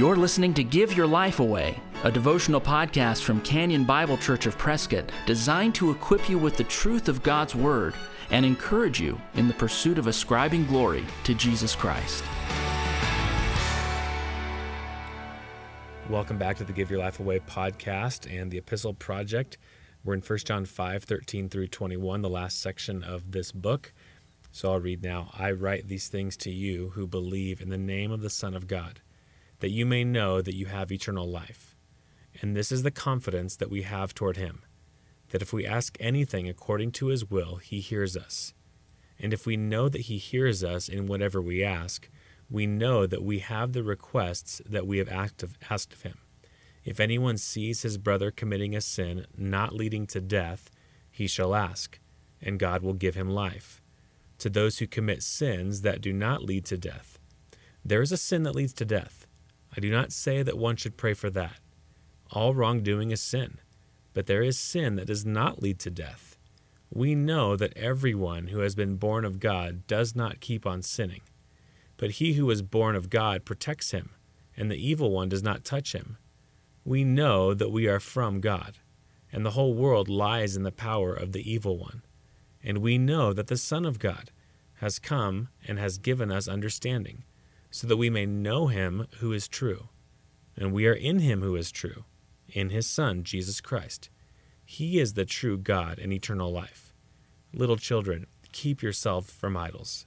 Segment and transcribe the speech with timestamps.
[0.00, 4.56] You're listening to Give Your Life Away, a devotional podcast from Canyon Bible Church of
[4.56, 7.92] Prescott designed to equip you with the truth of God's Word
[8.30, 12.24] and encourage you in the pursuit of ascribing glory to Jesus Christ.
[16.08, 19.58] Welcome back to the Give Your Life Away podcast and the Epistle Project.
[20.02, 23.92] We're in 1 John 5 13 through 21, the last section of this book.
[24.50, 25.30] So I'll read now.
[25.38, 28.66] I write these things to you who believe in the name of the Son of
[28.66, 29.02] God
[29.60, 31.76] that you may know that you have eternal life.
[32.40, 34.62] And this is the confidence that we have toward him,
[35.30, 38.54] that if we ask anything according to his will, he hears us.
[39.18, 42.08] And if we know that he hears us in whatever we ask,
[42.48, 46.18] we know that we have the requests that we have asked of, him.
[46.84, 50.70] If anyone sees his brother committing a sin not leading to death,
[51.10, 52.00] he shall ask,
[52.40, 53.82] and God will give him life.
[54.38, 57.18] To those who commit sins that do not lead to death,
[57.84, 59.26] there is a sin that leads to death
[59.76, 61.60] I do not say that one should pray for that.
[62.32, 63.58] All wrongdoing is sin,
[64.14, 66.36] but there is sin that does not lead to death.
[66.92, 71.22] We know that everyone who has been born of God does not keep on sinning.
[71.96, 74.10] But he who is born of God protects him,
[74.56, 76.18] and the evil one does not touch him.
[76.84, 78.78] We know that we are from God,
[79.30, 82.02] and the whole world lies in the power of the evil one.
[82.62, 84.30] And we know that the Son of God
[84.76, 87.24] has come and has given us understanding
[87.70, 89.88] so that we may know him who is true.
[90.56, 92.04] And we are in him who is true,
[92.48, 94.10] in his Son, Jesus Christ.
[94.64, 96.92] He is the true God and eternal life.
[97.52, 100.06] Little children, keep yourself from idols.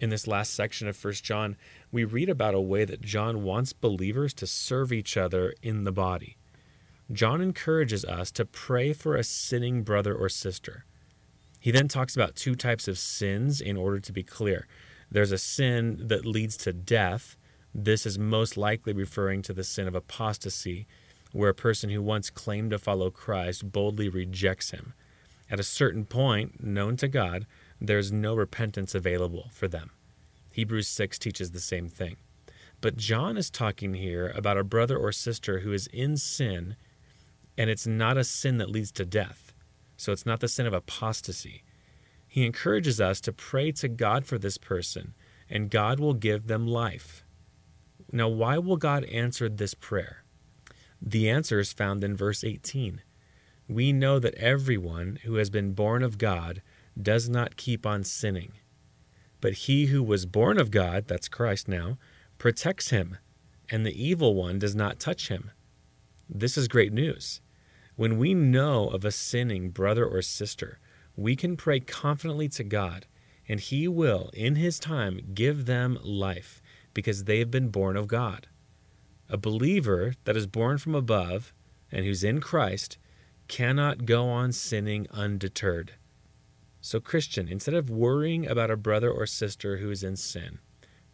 [0.00, 1.56] In this last section of 1 John,
[1.92, 5.92] we read about a way that John wants believers to serve each other in the
[5.92, 6.36] body.
[7.12, 10.84] John encourages us to pray for a sinning brother or sister.
[11.60, 14.66] He then talks about two types of sins in order to be clear
[15.12, 17.36] there's a sin that leads to death.
[17.74, 20.86] This is most likely referring to the sin of apostasy,
[21.32, 24.94] where a person who once claimed to follow Christ boldly rejects him.
[25.50, 27.46] At a certain point, known to God,
[27.78, 29.90] there's no repentance available for them.
[30.52, 32.16] Hebrews 6 teaches the same thing.
[32.80, 36.74] But John is talking here about a brother or sister who is in sin,
[37.58, 39.52] and it's not a sin that leads to death.
[39.98, 41.64] So it's not the sin of apostasy.
[42.32, 45.12] He encourages us to pray to God for this person,
[45.50, 47.26] and God will give them life.
[48.10, 50.24] Now, why will God answer this prayer?
[51.02, 53.02] The answer is found in verse 18.
[53.68, 56.62] We know that everyone who has been born of God
[56.98, 58.52] does not keep on sinning.
[59.42, 61.98] But he who was born of God, that's Christ now,
[62.38, 63.18] protects him,
[63.68, 65.50] and the evil one does not touch him.
[66.30, 67.42] This is great news.
[67.94, 70.78] When we know of a sinning brother or sister,
[71.16, 73.06] we can pray confidently to God,
[73.48, 76.62] and He will, in His time, give them life
[76.94, 78.48] because they have been born of God.
[79.28, 81.52] A believer that is born from above
[81.90, 82.98] and who's in Christ
[83.48, 85.92] cannot go on sinning undeterred.
[86.80, 90.58] So, Christian, instead of worrying about a brother or sister who is in sin,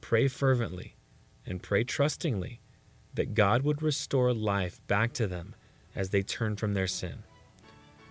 [0.00, 0.96] pray fervently
[1.44, 2.60] and pray trustingly
[3.14, 5.54] that God would restore life back to them
[5.94, 7.24] as they turn from their sin.